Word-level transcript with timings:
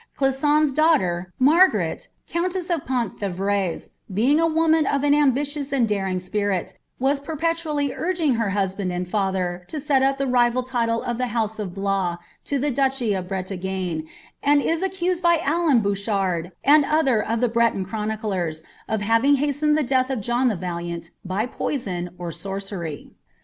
Qisaon's 0.17 0.73
daughter, 0.73 1.31
Mifg^ 1.39 1.73
ret, 1.73 2.07
countess 2.27 2.69
de 2.69 2.79
Penthievres, 2.79 3.89
being 4.11 4.39
a 4.39 4.47
woman 4.47 4.87
of 4.87 5.03
an 5.03 5.13
ambitious 5.13 5.69
aikd 5.71 5.89
4tWf 5.89 6.21
spirit, 6.23 6.73
was 6.97 7.19
perpetually 7.19 7.93
urging 7.93 8.33
her 8.33 8.49
husband 8.49 8.91
and 8.91 9.05
failter 9.05 9.63
to 9.67 9.79
set 9.79 10.01
up 10.01 10.17
the 10.17 10.23
rinl 10.25 10.65
I 10.65 10.67
title 10.71 11.03
of 11.03 11.19
the 11.19 11.27
house 11.27 11.59
of 11.59 11.75
Blois 11.75 12.17
to 12.45 12.57
the 12.57 12.71
duchy 12.71 13.13
of 13.13 13.27
Bretagne, 13.27 14.07
and 14.41 14.59
is 14.59 14.81
accused 14.81 15.23
bf 15.23 15.43
Alain 15.45 15.83
BouchanI, 15.83 16.51
and 16.63 16.83
other 16.83 17.21
of 17.23 17.39
the 17.39 17.47
Breton 17.47 17.85
chroniclers, 17.85 18.63
of 18.89 19.01
havitw 19.01 19.61
b 19.67 19.71
the 19.75 19.83
death 19.83 20.09
of 20.09 20.19
John 20.21 20.47
the 20.47 20.55
Valiant, 20.55 21.11
by 21.23 21.45
poison 21.45 22.09
or 22.17 22.31
sorcery. 22.31 23.11